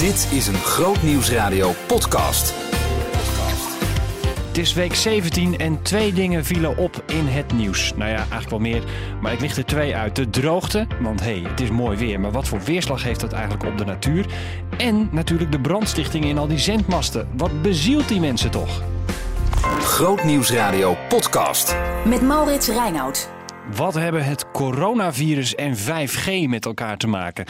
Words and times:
Dit 0.00 0.28
is 0.32 0.46
een 0.46 0.54
Groot 0.54 1.02
Nieuwsradio 1.02 1.72
podcast. 1.86 2.54
Het 4.46 4.58
is 4.58 4.72
week 4.72 4.94
17 4.94 5.58
en 5.58 5.82
twee 5.82 6.12
dingen 6.12 6.44
vielen 6.44 6.76
op 6.76 7.02
in 7.06 7.26
het 7.26 7.52
nieuws. 7.52 7.92
Nou 7.96 8.10
ja, 8.10 8.16
eigenlijk 8.16 8.50
wel 8.50 8.58
meer, 8.58 8.82
maar 9.20 9.32
ik 9.32 9.40
licht 9.40 9.56
er 9.56 9.64
twee 9.64 9.96
uit. 9.96 10.16
De 10.16 10.30
droogte, 10.30 10.86
want 11.00 11.20
hé, 11.20 11.40
hey, 11.40 11.50
het 11.50 11.60
is 11.60 11.70
mooi 11.70 11.98
weer, 11.98 12.20
maar 12.20 12.30
wat 12.30 12.48
voor 12.48 12.60
weerslag 12.60 13.02
heeft 13.02 13.20
dat 13.20 13.32
eigenlijk 13.32 13.64
op 13.64 13.78
de 13.78 13.84
natuur? 13.84 14.26
En 14.76 15.08
natuurlijk 15.12 15.52
de 15.52 15.60
brandstichting 15.60 16.24
in 16.24 16.38
al 16.38 16.46
die 16.46 16.58
zendmasten. 16.58 17.28
Wat 17.36 17.62
bezielt 17.62 18.08
die 18.08 18.20
mensen 18.20 18.50
toch? 18.50 18.82
Groot 19.80 20.24
Nieuwsradio 20.24 20.96
podcast. 21.08 21.76
Met 22.04 22.22
Maurits 22.22 22.68
Reinoud. 22.68 23.30
Wat 23.76 23.94
hebben 23.94 24.24
het 24.24 24.50
coronavirus 24.50 25.54
en 25.54 25.76
5G 25.76 26.48
met 26.48 26.66
elkaar 26.66 26.96
te 26.96 27.06
maken? 27.06 27.44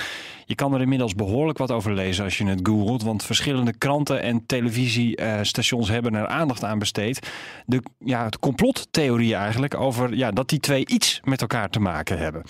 Je 0.51 0.57
kan 0.57 0.75
er 0.75 0.81
inmiddels 0.81 1.15
behoorlijk 1.15 1.59
wat 1.59 1.71
over 1.71 1.95
lezen 1.95 2.25
als 2.25 2.39
je 2.39 2.47
het 2.47 2.61
googelt, 2.63 3.03
want 3.03 3.25
verschillende 3.25 3.79
kranten 3.79 4.23
en 4.23 4.47
televisiestations 4.47 5.89
hebben 5.89 6.15
er 6.15 6.27
aandacht 6.27 6.65
aan 6.65 6.79
besteed. 6.79 7.31
De 7.67 7.83
ja, 7.99 8.25
het 8.25 8.39
complottheorie 8.39 9.35
eigenlijk 9.35 9.75
over 9.75 10.15
ja, 10.15 10.31
dat 10.31 10.49
die 10.49 10.59
twee 10.61 10.87
iets 10.87 11.21
met 11.25 11.41
elkaar 11.41 11.71
te 11.71 11.81
maken 11.81 12.19
hebben. 12.19 12.43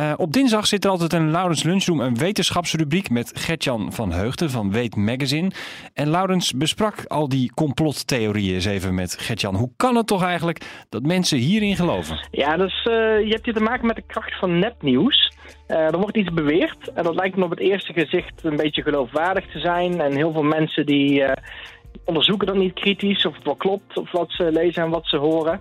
Uh, 0.00 0.12
op 0.16 0.32
dinsdag 0.32 0.66
zit 0.66 0.84
er 0.84 0.90
altijd 0.90 1.12
een 1.12 1.30
Laurens 1.30 1.62
Lunchroom, 1.62 2.00
een 2.00 2.16
wetenschapsrubriek 2.16 3.10
met 3.10 3.32
Gertjan 3.34 3.92
van 3.92 4.12
Heugden 4.12 4.50
van 4.50 4.72
Weet 4.72 4.96
Magazine. 4.96 5.50
En 5.92 6.08
Laurens 6.08 6.52
besprak 6.52 7.04
al 7.06 7.28
die 7.28 7.52
complottheorieën 7.54 8.54
eens 8.54 8.64
even 8.64 8.94
met 8.94 9.16
Gertjan. 9.18 9.54
Hoe 9.54 9.70
kan 9.76 9.96
het 9.96 10.06
toch 10.06 10.22
eigenlijk 10.22 10.86
dat 10.88 11.02
mensen 11.02 11.38
hierin 11.38 11.76
geloven? 11.76 12.28
Ja, 12.30 12.56
dus 12.56 12.86
uh, 12.88 12.94
je 12.94 13.30
hebt 13.30 13.44
hier 13.44 13.54
te 13.54 13.60
maken 13.60 13.86
met 13.86 13.96
de 13.96 14.06
kracht 14.06 14.38
van 14.38 14.58
nepnieuws. 14.58 15.32
Uh, 15.68 15.76
er 15.76 15.98
wordt 15.98 16.16
iets 16.16 16.32
beweerd 16.32 16.92
en 16.94 17.04
dat 17.04 17.14
lijkt 17.14 17.36
me 17.36 17.44
op 17.44 17.50
het 17.50 17.58
eerste 17.58 17.92
gezicht 17.92 18.44
een 18.44 18.56
beetje 18.56 18.82
geloofwaardig 18.82 19.46
te 19.46 19.58
zijn. 19.58 20.00
En 20.00 20.16
heel 20.16 20.32
veel 20.32 20.42
mensen 20.42 20.86
die 20.86 21.20
uh, 21.20 21.32
onderzoeken 22.04 22.46
dat 22.46 22.56
niet 22.56 22.74
kritisch 22.74 23.26
of 23.26 23.34
het 23.34 23.44
wel 23.44 23.54
klopt 23.54 23.98
of 23.98 24.12
wat 24.12 24.30
ze 24.30 24.52
lezen 24.52 24.82
en 24.82 24.90
wat 24.90 25.06
ze 25.06 25.16
horen. 25.16 25.60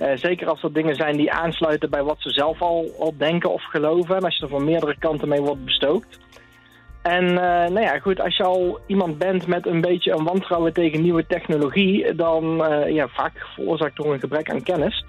Uh, 0.00 0.08
zeker 0.14 0.48
als 0.48 0.60
dat 0.60 0.74
dingen 0.74 0.94
zijn 0.94 1.16
die 1.16 1.32
aansluiten 1.32 1.90
bij 1.90 2.02
wat 2.02 2.16
ze 2.18 2.30
zelf 2.30 2.62
al, 2.62 2.90
al 2.98 3.14
denken 3.18 3.52
of 3.52 3.64
geloven. 3.64 4.16
En 4.16 4.24
als 4.24 4.36
je 4.36 4.42
er 4.42 4.48
van 4.48 4.64
meerdere 4.64 4.98
kanten 4.98 5.28
mee 5.28 5.40
wordt 5.40 5.64
bestookt. 5.64 6.18
En 7.02 7.34
nou 7.34 7.80
ja, 7.80 7.98
goed, 7.98 8.20
als 8.20 8.36
je 8.36 8.42
al 8.42 8.80
iemand 8.86 9.18
bent 9.18 9.46
met 9.46 9.66
een 9.66 9.80
beetje 9.80 10.12
een 10.12 10.24
wantrouwen 10.24 10.72
tegen 10.72 11.02
nieuwe 11.02 11.26
technologie, 11.26 12.14
dan 12.14 12.44
ja, 12.88 13.08
vaak 13.08 13.46
veroorzaakt 13.54 13.96
door 13.96 14.12
een 14.12 14.20
gebrek 14.20 14.50
aan 14.50 14.62
kennis. 14.62 15.04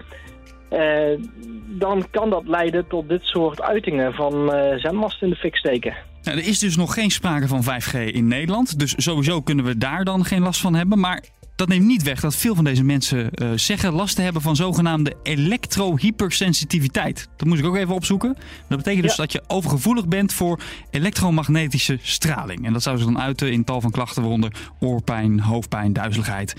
Uh, 0.71 1.27
dan 1.67 2.05
kan 2.11 2.29
dat 2.29 2.47
leiden 2.47 2.87
tot 2.87 3.09
dit 3.09 3.23
soort 3.23 3.61
uitingen 3.61 4.13
van 4.13 4.55
uh, 4.55 4.75
zendmast 4.75 5.21
in 5.21 5.29
de 5.29 5.35
fik 5.35 5.55
steken. 5.55 5.93
Nou, 6.23 6.37
er 6.37 6.47
is 6.47 6.59
dus 6.59 6.75
nog 6.75 6.93
geen 6.93 7.11
sprake 7.11 7.47
van 7.47 7.63
5G 7.63 8.13
in 8.13 8.27
Nederland. 8.27 8.79
Dus 8.79 8.93
sowieso 8.97 9.41
kunnen 9.41 9.65
we 9.65 9.77
daar 9.77 10.03
dan 10.03 10.25
geen 10.25 10.41
last 10.41 10.61
van 10.61 10.75
hebben. 10.75 10.99
Maar 10.99 11.23
dat 11.55 11.67
neemt 11.67 11.85
niet 11.85 12.03
weg 12.03 12.19
dat 12.19 12.35
veel 12.35 12.55
van 12.55 12.63
deze 12.63 12.83
mensen 12.83 13.29
uh, 13.33 13.51
zeggen 13.55 13.93
last 13.93 14.15
te 14.15 14.21
hebben 14.21 14.41
van 14.41 14.55
zogenaamde 14.55 15.13
elektrohypersensitiviteit. 15.23 17.29
Dat 17.35 17.47
moet 17.47 17.59
ik 17.59 17.65
ook 17.65 17.75
even 17.75 17.95
opzoeken. 17.95 18.37
Dat 18.67 18.77
betekent 18.77 19.03
dus 19.03 19.15
ja. 19.15 19.21
dat 19.21 19.31
je 19.31 19.43
overgevoelig 19.47 20.07
bent 20.07 20.33
voor 20.33 20.59
elektromagnetische 20.89 21.97
straling. 22.01 22.65
En 22.65 22.73
dat 22.73 22.83
zou 22.83 22.97
zich 22.97 23.05
dan 23.05 23.19
uiten 23.19 23.51
in 23.51 23.63
tal 23.63 23.81
van 23.81 23.91
klachten, 23.91 24.21
waaronder 24.21 24.51
oorpijn, 24.79 25.39
hoofdpijn, 25.39 25.93
duizeligheid. 25.93 26.55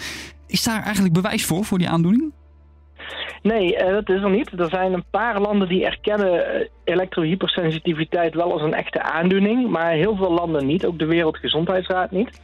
Is 0.46 0.62
daar 0.62 0.82
eigenlijk 0.82 1.14
bewijs 1.14 1.44
voor, 1.44 1.64
voor 1.64 1.78
die 1.78 1.88
aandoening? 1.88 2.32
Nee, 3.42 3.74
uh, 3.74 3.88
dat 3.88 4.08
is 4.08 4.22
er 4.22 4.30
niet. 4.30 4.60
Er 4.60 4.68
zijn 4.68 4.92
een 4.92 5.04
paar 5.10 5.40
landen 5.40 5.68
die 5.68 5.84
erkennen 5.84 6.34
uh, 6.34 6.66
elektrohypersensitiviteit 6.84 8.34
wel 8.34 8.52
als 8.52 8.62
een 8.62 8.74
echte 8.74 9.02
aandoening, 9.02 9.68
maar 9.68 9.90
heel 9.90 10.16
veel 10.16 10.32
landen 10.32 10.66
niet, 10.66 10.86
ook 10.86 10.98
de 10.98 11.06
Wereldgezondheidsraad 11.06 12.10
niet. 12.10 12.40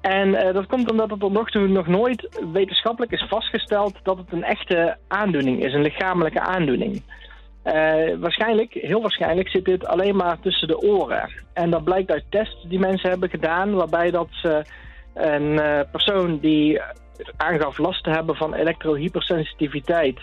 En 0.00 0.28
uh, 0.28 0.52
dat 0.52 0.66
komt 0.66 0.90
omdat 0.90 1.10
het 1.10 1.20
tot 1.20 1.32
nog 1.32 1.50
toe 1.50 1.68
nog 1.68 1.86
nooit 1.86 2.42
wetenschappelijk 2.52 3.12
is 3.12 3.26
vastgesteld 3.28 3.94
dat 4.02 4.18
het 4.18 4.32
een 4.32 4.44
echte 4.44 4.96
aandoening 5.08 5.64
is, 5.64 5.72
een 5.72 5.82
lichamelijke 5.82 6.40
aandoening. 6.40 7.02
waarschijnlijk, 8.20 8.72
heel 8.72 9.00
waarschijnlijk, 9.00 9.48
zit 9.48 9.64
dit 9.64 9.86
alleen 9.86 10.16
maar 10.16 10.40
tussen 10.40 10.68
de 10.68 10.80
oren. 10.80 11.30
En 11.52 11.70
dat 11.70 11.84
blijkt 11.84 12.10
uit 12.10 12.24
tests 12.28 12.64
die 12.68 12.78
mensen 12.78 13.10
hebben 13.10 13.30
gedaan, 13.30 13.74
waarbij 13.74 14.10
dat 14.10 14.28
ze 14.30 14.64
een 15.14 15.60
persoon 15.90 16.38
die 16.38 16.80
aangaf 17.36 17.78
last 17.78 18.04
te 18.04 18.10
hebben 18.10 18.36
van 18.36 18.54
elektrohypersensitiviteit 18.54 20.20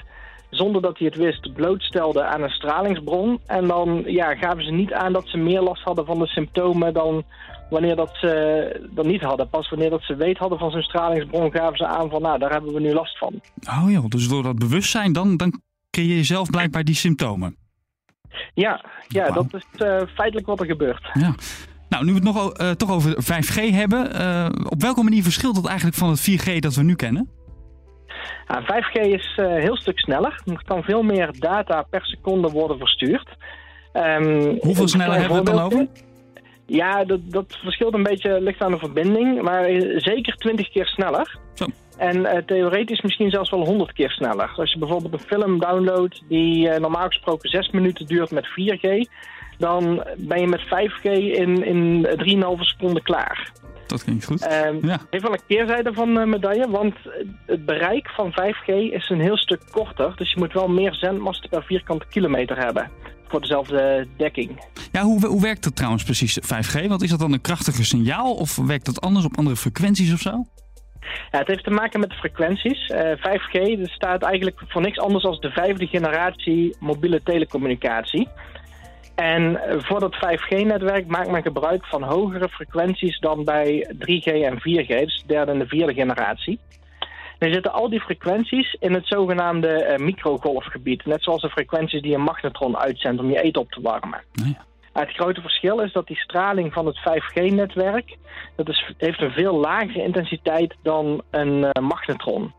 zonder 0.49 0.81
dat 0.81 0.97
hij 0.97 1.07
het 1.07 1.15
wist, 1.15 1.53
blootstelde 1.53 2.23
aan 2.23 2.43
een 2.43 2.49
stralingsbron. 2.49 3.39
En 3.45 3.67
dan 3.67 4.03
ja, 4.05 4.35
gaven 4.35 4.63
ze 4.63 4.71
niet 4.71 4.93
aan 4.93 5.13
dat 5.13 5.27
ze 5.27 5.37
meer 5.37 5.61
last 5.61 5.83
hadden 5.83 6.05
van 6.05 6.19
de 6.19 6.27
symptomen 6.27 6.93
dan 6.93 7.23
wanneer 7.69 7.95
dat 7.95 8.15
ze 8.21 8.87
dat 8.91 9.05
niet 9.05 9.21
hadden. 9.21 9.49
Pas 9.49 9.69
wanneer 9.69 9.89
dat 9.89 10.03
ze 10.03 10.15
weet 10.15 10.37
hadden 10.37 10.59
van 10.59 10.71
zijn 10.71 10.83
stralingsbron, 10.83 11.51
gaven 11.51 11.77
ze 11.77 11.87
aan 11.87 12.09
van 12.09 12.21
nou, 12.21 12.39
daar 12.39 12.51
hebben 12.51 12.73
we 12.73 12.79
nu 12.79 12.93
last 12.93 13.17
van. 13.17 13.41
Oh 13.69 13.91
joh, 13.91 14.05
dus 14.07 14.27
door 14.27 14.43
dat 14.43 14.59
bewustzijn, 14.59 15.13
dan, 15.13 15.37
dan 15.37 15.61
creëer 15.89 16.15
je 16.15 16.23
zelf 16.23 16.49
blijkbaar 16.49 16.83
die 16.83 16.95
symptomen. 16.95 17.55
Ja, 18.53 18.85
ja 19.07 19.33
wow. 19.33 19.35
dat 19.35 19.53
is 19.53 19.81
uh, 19.81 20.01
feitelijk 20.15 20.47
wat 20.47 20.59
er 20.59 20.65
gebeurt. 20.65 21.09
Ja. 21.13 21.35
Nou, 21.89 22.05
nu 22.05 22.09
we 22.09 22.15
het 22.15 22.23
nog 22.23 22.61
uh, 22.61 22.71
toch 22.71 22.91
over 22.91 23.15
5G 23.23 23.73
hebben. 23.73 24.15
Uh, 24.15 24.47
op 24.69 24.81
welke 24.81 25.03
manier 25.03 25.23
verschilt 25.23 25.55
dat 25.55 25.67
eigenlijk 25.67 25.97
van 25.97 26.09
het 26.09 26.29
4G 26.29 26.59
dat 26.59 26.75
we 26.75 26.83
nu 26.83 26.95
kennen? 26.95 27.29
Ja, 28.47 28.61
5G 28.61 29.01
is 29.01 29.33
een 29.37 29.57
uh, 29.57 29.61
heel 29.61 29.77
stuk 29.77 29.99
sneller. 29.99 30.41
Er 30.45 30.63
kan 30.65 30.83
veel 30.83 31.03
meer 31.03 31.29
data 31.39 31.81
per 31.81 32.05
seconde 32.05 32.49
worden 32.49 32.77
verstuurd. 32.77 33.29
Um, 33.93 34.57
Hoeveel 34.59 34.87
sneller 34.87 35.19
hebben 35.19 35.29
we 35.29 35.35
het 35.35 35.45
dan 35.45 35.59
over? 35.59 35.87
Ja, 36.65 37.03
dat, 37.03 37.19
dat 37.23 37.57
verschilt 37.63 37.93
een 37.93 38.03
beetje, 38.03 38.41
ligt 38.41 38.61
aan 38.61 38.71
de 38.71 38.77
verbinding. 38.77 39.41
Maar 39.41 39.65
zeker 39.97 40.35
20 40.35 40.69
keer 40.69 40.85
sneller. 40.85 41.37
Zo. 41.53 41.65
En 41.97 42.17
uh, 42.17 42.37
theoretisch 42.45 43.01
misschien 43.01 43.29
zelfs 43.29 43.49
wel 43.49 43.65
100 43.65 43.93
keer 43.93 44.11
sneller. 44.11 44.53
Als 44.55 44.71
je 44.71 44.79
bijvoorbeeld 44.79 45.13
een 45.13 45.27
film 45.27 45.59
downloadt 45.59 46.23
die 46.27 46.69
uh, 46.69 46.77
normaal 46.77 47.07
gesproken 47.07 47.49
6 47.49 47.69
minuten 47.69 48.05
duurt 48.05 48.31
met 48.31 48.47
4G 48.47 49.09
dan 49.57 50.03
ben 50.17 50.39
je 50.39 50.47
met 50.47 50.61
5G 50.61 51.03
in, 51.11 51.65
in 51.65 52.07
3,5 52.57 52.59
seconden 52.59 53.03
klaar. 53.03 53.51
Dat 53.87 54.03
klinkt 54.03 54.25
goed. 54.25 54.47
Ja. 54.81 54.99
Heeft 55.09 55.23
wel 55.23 55.33
een 55.33 55.45
keerzijde 55.47 55.93
van 55.93 56.13
de 56.13 56.25
medaille, 56.25 56.69
want 56.69 56.95
het 57.45 57.65
bereik 57.65 58.09
van 58.09 58.31
5G 58.31 58.65
is 58.67 59.09
een 59.09 59.21
heel 59.21 59.37
stuk 59.37 59.61
korter. 59.71 60.13
Dus 60.15 60.31
je 60.31 60.39
moet 60.39 60.53
wel 60.53 60.67
meer 60.67 60.93
zendmasten 60.93 61.49
per 61.49 61.63
vierkante 61.63 62.05
kilometer 62.09 62.57
hebben 62.57 62.91
voor 63.27 63.41
dezelfde 63.41 64.07
dekking. 64.17 64.63
Ja, 64.91 65.01
hoe, 65.01 65.25
hoe 65.25 65.41
werkt 65.41 65.63
dat 65.63 65.75
trouwens 65.75 66.03
precies, 66.03 66.39
5G? 66.39 66.87
Want 66.87 67.01
is 67.01 67.09
dat 67.09 67.19
dan 67.19 67.33
een 67.33 67.41
krachtiger 67.41 67.85
signaal 67.85 68.33
of 68.33 68.55
werkt 68.55 68.85
dat 68.85 69.01
anders 69.01 69.25
op 69.25 69.37
andere 69.37 69.55
frequenties 69.55 70.13
of 70.13 70.19
zo? 70.19 70.45
Ja, 71.31 71.39
het 71.39 71.47
heeft 71.47 71.63
te 71.63 71.69
maken 71.69 71.99
met 71.99 72.09
de 72.09 72.15
frequenties. 72.15 72.89
Uh, 72.89 72.99
5G 72.99 73.81
staat 73.81 74.21
eigenlijk 74.23 74.61
voor 74.67 74.81
niks 74.81 74.99
anders 74.99 75.23
dan 75.23 75.39
de 75.39 75.49
vijfde 75.49 75.87
generatie 75.87 76.75
mobiele 76.79 77.21
telecommunicatie. 77.23 78.27
En 79.15 79.59
voor 79.77 79.99
dat 79.99 80.15
5G-netwerk 80.15 81.07
maakt 81.07 81.31
men 81.31 81.41
gebruik 81.41 81.85
van 81.85 82.03
hogere 82.03 82.49
frequenties 82.49 83.19
dan 83.19 83.43
bij 83.43 83.87
3G 83.93 84.43
en 84.43 84.59
4G, 84.59 84.87
dus 84.87 85.21
de 85.21 85.27
derde 85.27 85.51
en 85.51 85.59
de 85.59 85.67
vierde 85.67 85.93
generatie. 85.93 86.59
Er 87.37 87.53
zitten 87.53 87.73
al 87.73 87.89
die 87.89 88.01
frequenties 88.01 88.73
in 88.79 88.93
het 88.93 89.07
zogenaamde 89.07 89.87
uh, 89.89 90.05
microgolfgebied. 90.05 91.05
Net 91.05 91.23
zoals 91.23 91.41
de 91.41 91.49
frequenties 91.49 92.01
die 92.01 92.13
een 92.13 92.21
magnetron 92.21 92.77
uitzendt 92.77 93.21
om 93.21 93.29
je 93.29 93.41
eten 93.41 93.61
op 93.61 93.71
te 93.71 93.81
warmen. 93.81 94.23
Ja. 94.31 94.65
Het 94.93 95.09
grote 95.09 95.41
verschil 95.41 95.79
is 95.79 95.93
dat 95.93 96.07
die 96.07 96.17
straling 96.17 96.73
van 96.73 96.85
het 96.85 96.99
5G-netwerk... 96.99 98.17
dat 98.55 98.69
is, 98.69 98.93
heeft 98.97 99.21
een 99.21 99.31
veel 99.31 99.59
lagere 99.59 100.03
intensiteit 100.03 100.75
dan 100.83 101.21
een 101.31 101.57
uh, 101.57 101.69
magnetron. 101.81 102.53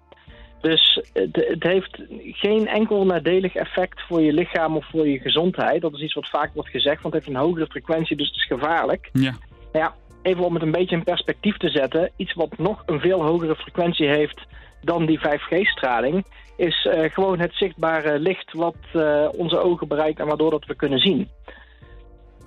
Dus 0.60 1.00
het, 1.12 1.36
het, 1.48 1.62
heeft 1.62 2.02
geen 2.22 2.66
enkel 2.68 3.04
nadelig 3.04 3.54
effect 3.54 4.02
voor 4.08 4.20
je 4.20 4.32
lichaam 4.32 4.76
of 4.76 4.86
voor 4.90 5.08
je 5.08 5.18
gezondheid. 5.18 5.80
Dat 5.80 5.94
is 5.94 6.00
iets 6.00 6.14
wat 6.14 6.28
vaak 6.28 6.50
wordt 6.54 6.70
gezegd, 6.70 7.02
want 7.02 7.14
het 7.14 7.24
heeft 7.24 7.36
een 7.36 7.44
hogere 7.44 7.66
frequentie, 7.66 8.16
dus 8.16 8.26
het 8.26 8.36
is 8.36 8.46
gevaarlijk. 8.46 9.10
Ja. 9.12 9.32
ja, 9.72 9.94
even 10.22 10.44
om 10.44 10.54
het 10.54 10.62
een 10.62 10.70
beetje 10.70 10.96
in 10.96 11.04
perspectief 11.04 11.56
te 11.56 11.68
zetten. 11.68 12.10
Iets 12.16 12.34
wat 12.34 12.58
nog 12.58 12.82
een 12.86 13.00
veel 13.00 13.22
hogere 13.22 13.56
frequentie 13.56 14.08
heeft 14.08 14.46
dan 14.80 15.06
die 15.06 15.18
5G-straling... 15.18 16.24
is 16.56 16.84
uh, 16.84 17.10
gewoon 17.10 17.38
het 17.38 17.54
zichtbare 17.54 18.18
licht 18.18 18.52
wat 18.52 18.76
uh, 18.94 19.28
onze 19.32 19.58
ogen 19.58 19.88
bereikt 19.88 20.18
en 20.18 20.26
waardoor 20.26 20.50
dat 20.50 20.66
we 20.66 20.74
kunnen 20.74 20.98
zien. 20.98 21.28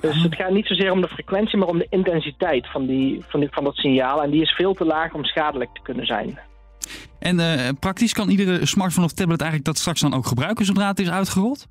Dus 0.02 0.24
het 0.24 0.36
gaat 0.36 0.52
niet 0.52 0.68
zozeer 0.68 0.92
om 0.92 1.02
de 1.02 1.08
frequentie, 1.08 1.58
maar 1.58 1.68
om 1.68 1.78
de 1.78 1.88
intensiteit 1.90 2.68
van, 2.68 2.86
die, 2.86 3.24
van, 3.28 3.40
die, 3.40 3.50
van 3.52 3.64
dat 3.64 3.76
signaal. 3.76 4.24
En 4.24 4.30
die 4.30 4.42
is 4.42 4.52
veel 4.52 4.74
te 4.74 4.86
laag 4.86 5.14
om 5.14 5.24
schadelijk 5.24 5.70
te 5.74 5.82
kunnen 5.82 6.06
zijn. 6.06 6.40
En 7.20 7.40
uh, 7.40 7.70
praktisch 7.80 8.14
kan 8.14 8.30
iedere 8.30 8.66
smartphone 8.66 9.06
of 9.06 9.14
tablet 9.14 9.42
eigenlijk 9.42 9.70
dat 9.70 9.78
straks 9.78 10.02
dan 10.02 10.14
ook 10.14 10.26
gebruiken 10.26 10.66
zodra 10.66 10.88
het 10.88 11.00
is 11.00 11.10
uitgerold? 11.10 11.68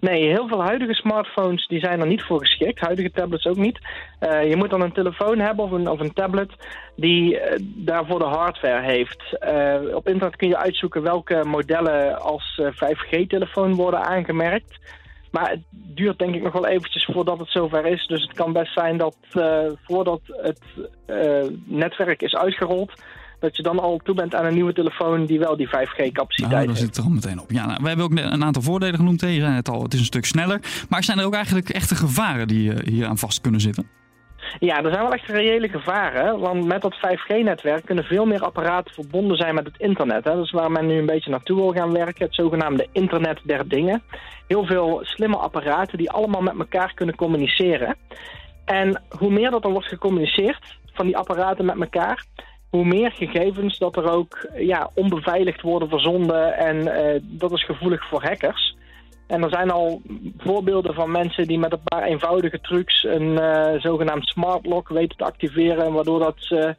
Nee, 0.00 0.26
heel 0.28 0.48
veel 0.48 0.62
huidige 0.62 0.94
smartphones 0.94 1.66
die 1.66 1.80
zijn 1.80 2.00
er 2.00 2.06
niet 2.06 2.22
voor 2.22 2.38
geschikt. 2.38 2.80
Huidige 2.80 3.10
tablets 3.10 3.46
ook 3.46 3.56
niet. 3.56 3.78
Uh, 4.20 4.48
je 4.48 4.56
moet 4.56 4.70
dan 4.70 4.80
een 4.80 4.92
telefoon 4.92 5.38
hebben 5.38 5.64
of 5.64 5.70
een, 5.70 5.88
of 5.88 6.00
een 6.00 6.12
tablet 6.12 6.50
die 6.96 7.34
uh, 7.34 7.40
daarvoor 7.60 8.18
de 8.18 8.24
hardware 8.24 8.82
heeft. 8.82 9.38
Op 9.94 10.08
internet 10.08 10.36
kun 10.36 10.48
je 10.48 10.56
uitzoeken 10.56 11.02
welke 11.02 11.44
modellen 11.44 12.20
als 12.20 12.60
5G-telefoon 12.60 13.74
worden 13.74 14.04
aangemerkt. 14.04 14.78
Maar 15.30 15.50
het 15.50 15.62
duurt 15.70 16.18
denk 16.18 16.34
ik 16.34 16.42
nog 16.42 16.52
wel 16.52 16.66
eventjes 16.66 17.04
voordat 17.04 17.38
het 17.38 17.50
zover 17.50 17.86
is. 17.86 18.06
Dus 18.06 18.22
het 18.22 18.32
kan 18.32 18.52
best 18.52 18.72
zijn 18.72 18.96
dat 18.96 19.16
voordat 19.84 20.20
het 20.26 20.62
netwerk 21.66 22.22
is 22.22 22.34
uitgerold 22.34 22.92
dat 23.44 23.56
je 23.56 23.62
dan 23.62 23.78
al 23.78 24.00
toe 24.04 24.14
bent 24.14 24.34
aan 24.34 24.44
een 24.44 24.54
nieuwe 24.54 24.72
telefoon 24.72 25.26
die 25.26 25.38
wel 25.38 25.56
die 25.56 25.66
5G-capaciteit 25.66 26.50
nou, 26.50 26.66
daar 26.66 26.76
zit 26.76 26.96
er 26.96 27.02
al 27.02 27.10
meteen 27.10 27.40
op. 27.40 27.50
Ja, 27.50 27.66
nou, 27.66 27.78
we 27.82 27.88
hebben 27.88 28.04
ook 28.04 28.18
een 28.18 28.44
aantal 28.44 28.62
voordelen 28.62 28.94
genoemd. 28.94 29.20
Je 29.20 29.40
zei 29.40 29.54
het 29.54 29.68
al, 29.68 29.82
het 29.82 29.92
is 29.92 29.98
een 29.98 30.04
stuk 30.04 30.24
sneller. 30.24 30.60
Maar 30.88 31.04
zijn 31.04 31.18
er 31.18 31.24
ook 31.24 31.34
eigenlijk 31.34 31.68
echte 31.68 31.94
gevaren 31.94 32.48
die 32.48 32.72
uh, 32.72 32.78
hier 32.84 33.06
aan 33.06 33.18
vast 33.18 33.40
kunnen 33.40 33.60
zitten? 33.60 33.86
Ja, 34.58 34.82
er 34.82 34.90
zijn 34.90 35.02
wel 35.02 35.12
echt 35.12 35.28
reële 35.28 35.68
gevaren. 35.68 36.38
Want 36.38 36.64
met 36.64 36.82
dat 36.82 36.94
5G-netwerk 36.96 37.84
kunnen 37.84 38.04
veel 38.04 38.26
meer 38.26 38.42
apparaten 38.44 38.94
verbonden 38.94 39.36
zijn 39.36 39.54
met 39.54 39.66
het 39.66 39.78
internet. 39.78 40.24
Hè. 40.24 40.34
Dat 40.34 40.44
is 40.44 40.50
waar 40.50 40.70
men 40.70 40.86
nu 40.86 40.98
een 40.98 41.06
beetje 41.06 41.30
naartoe 41.30 41.56
wil 41.56 41.72
gaan 41.72 41.92
werken. 41.92 42.24
Het 42.24 42.34
zogenaamde 42.34 42.88
internet 42.92 43.40
der 43.44 43.68
dingen. 43.68 44.02
Heel 44.46 44.66
veel 44.66 44.98
slimme 45.02 45.36
apparaten 45.36 45.98
die 45.98 46.10
allemaal 46.10 46.42
met 46.42 46.58
elkaar 46.58 46.94
kunnen 46.94 47.14
communiceren. 47.14 47.96
En 48.64 49.02
hoe 49.18 49.30
meer 49.30 49.50
dat 49.50 49.64
er 49.64 49.70
wordt 49.70 49.88
gecommuniceerd 49.88 50.78
van 50.92 51.06
die 51.06 51.16
apparaten 51.16 51.64
met 51.64 51.80
elkaar, 51.80 52.24
hoe 52.74 52.84
meer 52.84 53.12
gegevens 53.12 53.78
dat 53.78 53.96
er 53.96 54.10
ook 54.10 54.48
ja, 54.56 54.90
onbeveiligd 54.94 55.60
worden 55.60 55.88
verzonden. 55.88 56.56
En 56.56 56.76
uh, 56.76 57.20
dat 57.22 57.52
is 57.52 57.64
gevoelig 57.64 58.08
voor 58.08 58.22
hackers. 58.22 58.76
En 59.26 59.42
er 59.42 59.50
zijn 59.50 59.70
al 59.70 60.02
voorbeelden 60.38 60.94
van 60.94 61.10
mensen 61.10 61.46
die 61.46 61.58
met 61.58 61.72
een 61.72 61.82
paar 61.84 62.02
eenvoudige 62.02 62.60
trucs 62.60 63.04
een 63.04 63.32
uh, 63.32 63.80
zogenaamd 63.80 64.26
smart 64.26 64.66
lock 64.66 64.88
weten 64.88 65.16
te 65.16 65.24
activeren. 65.24 65.92
Waardoor 65.92 66.18
dat 66.18 66.34
ze 66.38 66.74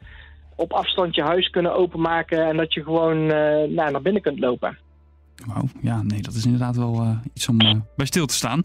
op 0.56 0.72
afstand 0.72 1.14
je 1.14 1.22
huis 1.22 1.50
kunnen 1.50 1.74
openmaken 1.74 2.46
en 2.46 2.56
dat 2.56 2.74
je 2.74 2.82
gewoon 2.82 3.26
nou, 3.26 3.90
naar 3.90 4.02
binnen 4.02 4.22
kunt 4.22 4.38
lopen. 4.38 4.78
Ja, 5.80 6.02
nee, 6.02 6.22
dat 6.22 6.34
is 6.34 6.44
inderdaad 6.44 6.76
wel 6.76 7.02
uh, 7.02 7.10
iets 7.34 7.48
om 7.48 7.62
uh, 7.62 7.74
bij 7.96 8.06
stil 8.06 8.26
te 8.26 8.34
staan. 8.34 8.60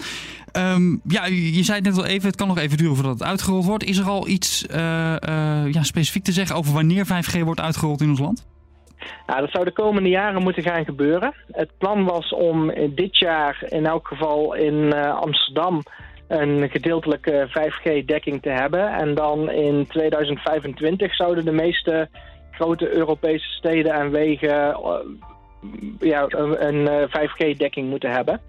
Um, 0.57 1.01
ja, 1.07 1.25
je, 1.25 1.63
zei 1.63 1.81
net 1.81 1.97
al 1.97 2.05
even, 2.05 2.27
het 2.27 2.35
kan 2.35 2.47
nog 2.47 2.57
even 2.57 2.77
duren 2.77 2.95
voordat 2.95 3.19
het 3.19 3.27
uitgerold 3.27 3.65
wordt. 3.65 3.83
Is 3.83 3.97
er 3.97 4.05
al 4.05 4.27
iets 4.27 4.65
uh, 4.71 4.77
ja, 5.71 5.83
specifiek 5.83 6.23
te 6.23 6.31
zeggen 6.31 6.55
over 6.55 6.73
wanneer 6.73 7.05
5G 7.05 7.39
wordt 7.39 7.59
uitgerold 7.59 8.01
in 8.01 8.09
ons 8.09 8.19
land? 8.19 8.47
Nou, 9.27 9.39
dat 9.39 9.51
zou 9.51 9.65
de 9.65 9.71
komende 9.71 10.09
jaren 10.09 10.43
moeten 10.43 10.63
gaan 10.63 10.85
gebeuren. 10.85 11.33
Het 11.51 11.77
plan 11.77 12.03
was 12.03 12.33
om 12.33 12.71
dit 12.95 13.17
jaar 13.17 13.63
in 13.69 13.85
elk 13.85 14.07
geval 14.07 14.55
in 14.55 14.93
Amsterdam 14.93 15.81
een 16.27 16.69
gedeeltelijke 16.69 17.47
5G-dekking 17.49 18.41
te 18.41 18.49
hebben. 18.49 18.93
En 18.93 19.15
dan 19.15 19.51
in 19.51 19.87
2025 19.87 21.15
zouden 21.15 21.45
de 21.45 21.51
meeste 21.51 22.09
grote 22.51 22.89
Europese 22.89 23.49
steden 23.49 23.93
en 23.93 24.11
wegen 24.11 24.77
ja, 25.99 26.25
een 26.29 27.09
5G-dekking 27.09 27.85
eh, 27.85 27.91
moeten 27.91 28.11
hebben. 28.11 28.41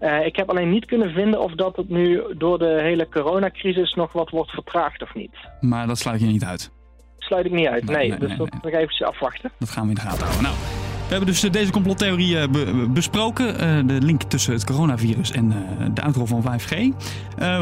Uh, 0.00 0.26
ik 0.26 0.36
heb 0.36 0.50
alleen 0.50 0.70
niet 0.70 0.84
kunnen 0.84 1.10
vinden 1.10 1.40
of 1.40 1.52
dat 1.52 1.76
het 1.76 1.88
nu 1.88 2.22
door 2.36 2.58
de 2.58 2.78
hele 2.82 3.08
coronacrisis 3.08 3.94
nog 3.94 4.12
wat 4.12 4.30
wordt 4.30 4.50
vertraagd 4.50 5.02
of 5.02 5.14
niet. 5.14 5.36
Maar 5.60 5.86
dat 5.86 5.98
sluit 5.98 6.20
je 6.20 6.26
niet 6.26 6.44
uit? 6.44 6.70
Sluit 7.18 7.46
ik 7.46 7.52
niet 7.52 7.66
uit, 7.66 7.84
nee. 7.84 8.08
nee, 8.08 8.18
dus 8.18 8.28
nee, 8.28 8.36
dat 8.36 8.62
nog 8.62 8.72
even 8.72 9.06
afwachten. 9.06 9.50
Dat 9.58 9.70
gaan 9.70 9.82
we 9.82 9.88
in 9.88 9.94
de 9.94 10.00
gaten 10.00 10.22
houden. 10.24 10.42
Nou, 10.42 10.54
we 11.02 11.08
hebben 11.08 11.26
dus 11.26 11.44
eh, 11.44 11.52
deze 11.52 11.72
complottheorie 11.72 12.48
besproken. 12.88 13.46
Uh, 13.46 13.86
de 13.86 14.06
link 14.06 14.22
tussen 14.22 14.52
het 14.52 14.64
coronavirus 14.64 15.32
en 15.32 15.48
de 15.94 16.00
uitrol 16.00 16.26
van 16.26 16.42
5G. 16.42 16.76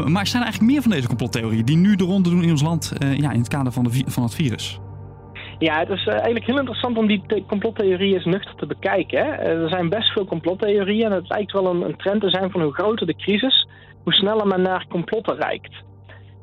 maar 0.05 0.21
er 0.21 0.27
zijn 0.27 0.43
eigenlijk 0.43 0.71
meer 0.71 0.81
van 0.81 0.91
deze 0.91 1.07
complottheorieën 1.07 1.65
die 1.65 1.77
nu 1.77 1.95
de 1.95 2.03
ronde 2.03 2.29
doen 2.29 2.43
in 2.43 2.51
ons 2.51 2.61
land 2.61 2.93
ja, 2.99 3.31
in 3.31 3.39
het 3.39 3.47
kader 3.47 3.71
van, 3.71 3.83
de, 3.83 4.03
van 4.05 4.23
het 4.23 4.35
virus. 4.35 4.79
Ja, 5.59 5.79
het 5.79 5.89
is 5.89 6.05
uh, 6.05 6.13
eigenlijk 6.13 6.45
heel 6.45 6.57
interessant 6.57 6.97
om 6.97 7.07
die 7.07 7.23
complottheorieën 7.47 8.13
eens 8.13 8.25
nuchter 8.25 8.55
te 8.55 8.65
bekijken. 8.65 9.25
Hè. 9.25 9.25
Uh, 9.25 9.63
er 9.63 9.69
zijn 9.69 9.89
best 9.89 10.11
veel 10.11 10.25
complottheorieën 10.25 11.05
en 11.05 11.11
het 11.11 11.29
lijkt 11.29 11.51
wel 11.51 11.65
een, 11.65 11.81
een, 11.81 11.97
trend 11.97 12.21
te 12.21 12.29
zijn 12.29 12.51
van 12.51 12.61
hoe 12.61 12.73
groter 12.73 13.07
de 13.07 13.15
crisis, 13.15 13.67
hoe 14.03 14.13
sneller 14.13 14.47
men 14.47 14.61
naar 14.61 14.85
complotten 14.89 15.35
reikt. 15.35 15.73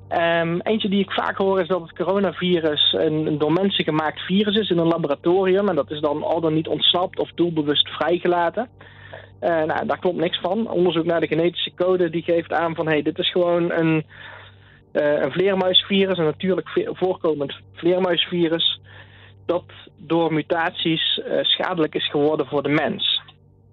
Um, 0.08 0.60
eentje 0.60 0.88
die 0.88 1.00
ik 1.00 1.10
vaak 1.10 1.36
hoor 1.36 1.60
is 1.60 1.68
dat 1.68 1.80
het 1.80 1.92
coronavirus 1.92 2.92
een, 2.92 3.26
een, 3.26 3.38
door 3.38 3.52
mensen 3.52 3.84
gemaakt 3.84 4.20
virus 4.20 4.56
is 4.56 4.70
in 4.70 4.78
een 4.78 4.86
laboratorium. 4.86 5.68
En 5.68 5.74
dat 5.74 5.90
is 5.90 6.00
dan 6.00 6.22
al 6.22 6.40
dan 6.40 6.54
niet 6.54 6.68
ontsnapt 6.68 7.18
of 7.18 7.30
doelbewust 7.34 7.88
vrijgelaten. 7.88 8.68
Uh, 9.40 9.62
nou, 9.62 9.86
daar 9.86 9.98
klopt 9.98 10.16
niks 10.16 10.40
van. 10.40 10.70
Onderzoek 10.70 11.04
naar 11.04 11.20
de 11.20 11.26
genetische 11.26 11.74
code 11.74 12.10
die 12.10 12.22
geeft 12.22 12.52
aan 12.52 12.74
van... 12.74 12.88
hey, 12.88 13.02
dit 13.02 13.18
is 13.18 13.30
gewoon 13.30 13.70
een, 13.72 14.04
een 14.92 15.32
vleermuisvirus, 15.32 16.18
een 16.18 16.24
natuurlijk 16.24 16.68
voorkomend 16.92 17.54
vleermuisvirus 17.72 18.80
dat 19.46 19.64
door 19.96 20.32
mutaties 20.32 21.16
uh, 21.18 21.42
schadelijk 21.42 21.94
is 21.94 22.10
geworden 22.10 22.46
voor 22.46 22.62
de 22.62 22.68
mens. 22.68 23.20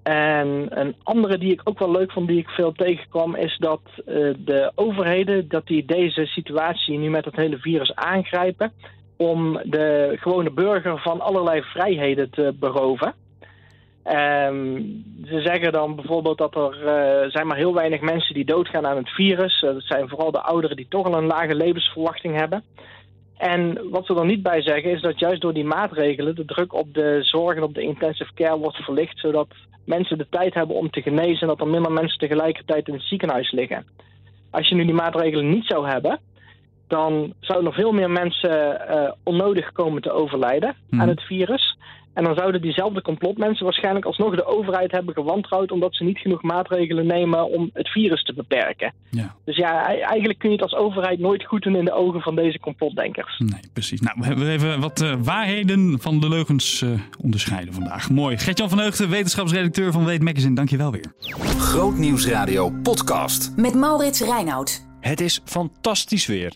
En 0.04 0.68
een 0.70 0.96
andere 1.04 1.38
die 1.38 1.52
ik 1.52 1.62
ook 1.64 1.80
wel 1.80 1.92
leuk 1.92 2.12
vond, 2.12 2.28
die 2.28 2.40
ik 2.40 2.50
veel 2.50 2.72
tegenkwam, 2.72 3.36
is 3.36 3.58
dat 3.58 3.82
uh, 3.96 4.34
de 4.38 4.72
overheden 4.76 5.48
dat 5.48 5.68
die 5.68 5.86
deze 5.86 6.26
situatie 6.26 6.98
nu 6.98 7.10
met 7.10 7.26
het 7.26 7.36
hele 7.36 7.58
virus 7.58 7.96
aangrijpen 7.96 8.72
om 9.18 9.60
de 9.64 10.18
gewone 10.20 10.52
burger 10.52 11.00
van 11.00 11.22
allerlei 11.22 11.62
vrijheden 11.62 12.30
te 12.30 12.56
beroven. 12.60 13.14
Um, 14.06 15.04
ze 15.26 15.42
zeggen 15.42 15.72
dan 15.72 15.96
bijvoorbeeld 15.96 16.38
dat 16.38 16.56
er 16.56 16.78
uh, 16.78 17.32
zijn 17.32 17.48
maar 17.48 17.58
heel 17.58 17.74
weinig 17.74 18.02
mensen 18.02 18.34
die 18.34 18.46
doodgaan 18.46 18.88
aan 18.88 18.98
het 18.98 19.10
virus. 19.10 19.60
Dat 19.62 19.84
zijn 19.84 20.10
vooral 20.10 20.32
de 20.32 20.42
ouderen 20.42 20.76
die 20.76 20.88
toch 20.90 21.06
al 21.06 21.18
een 21.18 21.26
lage 21.26 21.56
levensverwachting 21.56 22.36
hebben. 22.36 22.64
En 23.38 23.90
wat 23.90 24.06
ze 24.06 24.16
er 24.16 24.26
niet 24.26 24.44
bij 24.44 24.62
zeggen 24.62 24.92
is 24.92 25.02
dat 25.02 25.20
juist 25.20 25.42
door 25.42 25.54
die 25.54 25.64
maatregelen 25.64 26.36
de 26.36 26.46
druk 26.46 26.74
op 26.74 26.94
de 26.94 27.20
zorg 27.22 27.58
en 27.58 27.64
op 27.64 27.74
de 27.74 27.82
intensive 27.82 28.34
care 28.34 28.58
wordt 28.58 28.78
verlicht, 28.78 29.20
zodat 29.20 29.48
mensen 29.86 30.18
de 30.18 30.28
tijd 30.30 30.54
hebben 30.54 30.76
om 30.76 30.90
te 30.90 31.02
genezen 31.02 31.42
en 31.42 31.48
dat 31.48 31.60
er 31.60 31.68
minder 31.68 31.92
mensen 31.92 32.20
tegelijkertijd 32.20 32.88
in 32.88 32.94
het 32.94 33.04
ziekenhuis 33.04 33.52
liggen. 33.52 33.86
Als 34.52 34.70
je 34.70 34.76
nu 34.76 34.86
die 34.86 34.94
maatregelen 34.94 35.50
niet 35.50 35.66
zou 35.66 35.88
hebben, 35.88 36.20
dan 36.88 37.34
zouden 37.40 37.70
er 37.70 37.76
veel 37.76 37.92
meer 37.92 38.10
mensen 38.10 38.82
uh, 38.90 39.12
onnodig 39.24 39.72
komen 39.72 40.02
te 40.02 40.12
overlijden 40.12 40.76
aan 40.90 41.08
het 41.08 41.22
virus. 41.22 41.78
En 42.14 42.24
dan 42.24 42.36
zouden 42.36 42.62
diezelfde 42.62 43.02
complotmensen 43.02 43.64
waarschijnlijk 43.64 44.06
alsnog 44.06 44.36
de 44.36 44.46
overheid 44.46 44.92
hebben 44.92 45.14
gewantrouwd 45.14 45.72
omdat 45.72 45.96
ze 45.96 46.04
niet 46.04 46.18
genoeg 46.18 46.42
maatregelen 46.42 47.08
nemen 47.08 47.50
om 47.50 47.70
het 47.74 47.90
virus 47.90 48.24
te 48.24 48.34
beperken. 48.34 48.94
Ja. 49.10 49.36
Dus 49.46 49.58
ja, 49.58 49.86
eigenlijk 49.86 50.40
kun 50.40 50.50
je 50.50 50.56
het 50.56 50.72
als 50.72 50.76
overheid 50.76 51.20
nooit 51.20 51.46
goed 51.46 51.62
doen 51.62 51.76
in 51.76 51.86
de 51.86 51.94
ogen 51.94 52.22
van 52.22 52.36
deze 52.36 52.60
complotdenkers. 52.60 53.40
Nee, 53.40 53.62
precies. 53.74 54.02
Nou, 54.02 54.18
we 54.20 54.26
hebben 54.26 54.50
even 54.50 54.80
wat 54.80 55.02
uh, 55.02 55.14
waarheden 55.20 56.00
van 56.00 56.20
de 56.20 56.30
leugens 56.30 56.82
uh, 56.82 57.00
onderscheiden 57.22 57.74
vandaag. 57.74 58.10
Mooi. 58.10 58.38
Gertjan 58.38 58.70
van 58.70 58.80
Heugden, 58.80 59.10
wetenschapsredacteur 59.10 59.92
van 59.92 60.06
Weet 60.06 60.22
Magazine, 60.22 60.56
dankjewel 60.56 60.92
weer. 60.92 61.14
Grootnieuwsradio 61.58 62.70
podcast. 62.84 63.54
Met 63.56 63.74
Maurits 63.74 64.22
Reinoud. 64.22 64.86
Het 65.00 65.22
is 65.22 65.42
fantastisch 65.46 66.26
weer. 66.26 66.56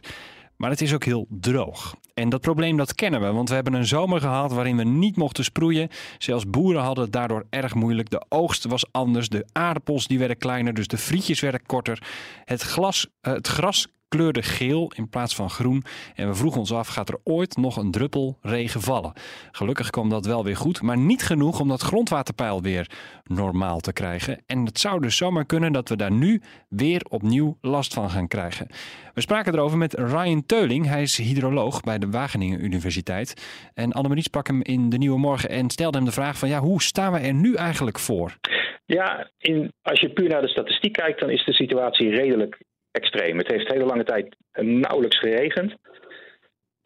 Maar 0.57 0.69
het 0.69 0.81
is 0.81 0.93
ook 0.93 1.03
heel 1.03 1.27
droog. 1.29 1.95
En 2.17 2.29
dat 2.29 2.41
probleem 2.41 2.77
dat 2.77 2.95
kennen 2.95 3.21
we, 3.21 3.31
want 3.31 3.49
we 3.49 3.55
hebben 3.55 3.73
een 3.73 3.85
zomer 3.85 4.21
gehad 4.21 4.51
waarin 4.51 4.77
we 4.77 4.83
niet 4.83 5.15
mochten 5.15 5.43
sproeien. 5.43 5.89
Zelfs 6.17 6.49
boeren 6.49 6.81
hadden 6.81 7.03
het 7.03 7.13
daardoor 7.13 7.45
erg 7.49 7.73
moeilijk. 7.73 8.09
De 8.09 8.25
oogst 8.29 8.65
was 8.65 8.85
anders, 8.91 9.29
de 9.29 9.45
aardappels 9.51 10.07
die 10.07 10.19
werden 10.19 10.37
kleiner, 10.37 10.73
dus 10.73 10.87
de 10.87 10.97
frietjes 10.97 11.39
werden 11.39 11.65
korter. 11.65 12.01
Het, 12.45 12.61
glas, 12.61 13.07
eh, 13.21 13.33
het 13.33 13.47
gras 13.47 13.87
kleurde 14.07 14.41
geel 14.41 14.91
in 14.95 15.09
plaats 15.09 15.35
van 15.35 15.49
groen. 15.49 15.83
En 16.15 16.27
we 16.27 16.35
vroegen 16.35 16.59
ons 16.59 16.73
af, 16.73 16.87
gaat 16.87 17.09
er 17.09 17.19
ooit 17.23 17.57
nog 17.57 17.77
een 17.77 17.91
druppel 17.91 18.37
regen 18.41 18.81
vallen? 18.81 19.13
Gelukkig 19.51 19.89
kwam 19.89 20.09
dat 20.09 20.25
wel 20.25 20.43
weer 20.43 20.55
goed, 20.55 20.81
maar 20.81 20.97
niet 20.97 21.23
genoeg 21.23 21.59
om 21.59 21.67
dat 21.67 21.81
grondwaterpeil 21.81 22.61
weer 22.61 22.89
normaal 23.23 23.79
te 23.79 23.93
krijgen. 23.93 24.41
En 24.45 24.65
het 24.65 24.79
zou 24.79 25.01
dus 25.01 25.17
zomaar 25.17 25.45
kunnen 25.45 25.73
dat 25.73 25.89
we 25.89 25.95
daar 25.95 26.11
nu 26.11 26.41
weer 26.69 27.01
opnieuw 27.09 27.57
last 27.61 27.93
van 27.93 28.09
gaan 28.09 28.27
krijgen. 28.27 28.67
We 29.13 29.21
spraken 29.21 29.53
erover 29.53 29.77
met 29.77 29.93
Ryan 29.93 30.45
Teuling. 30.45 30.85
Hij 30.87 31.01
is 31.01 31.17
hydroloog 31.17 31.81
bij 31.81 31.97
de 31.97 32.09
Wageningen 32.09 32.63
Universiteit. 32.63 33.45
En 33.73 33.91
Annemarie 33.91 34.23
sprak 34.23 34.47
hem 34.47 34.61
in 34.61 34.89
de 34.89 34.97
Nieuwe 34.97 35.19
Morgen 35.19 35.49
en 35.49 35.69
stelde 35.69 35.97
hem 35.97 36.05
de 36.05 36.11
vraag 36.11 36.37
van 36.37 36.49
ja, 36.49 36.59
hoe 36.59 36.81
staan 36.81 37.13
we 37.13 37.19
er 37.19 37.33
nu 37.33 37.55
eigenlijk 37.55 37.99
voor? 37.99 38.37
Ja, 38.85 39.29
in, 39.37 39.73
als 39.81 39.99
je 39.99 40.09
puur 40.09 40.29
naar 40.29 40.41
de 40.41 40.47
statistiek 40.47 40.93
kijkt, 40.93 41.19
dan 41.19 41.29
is 41.29 41.45
de 41.45 41.53
situatie 41.53 42.09
redelijk 42.09 42.57
extreem. 42.97 43.37
Het 43.37 43.47
heeft 43.47 43.71
hele 43.71 43.85
lange 43.85 44.03
tijd 44.03 44.35
nauwelijks 44.61 45.19
geregend. 45.19 45.75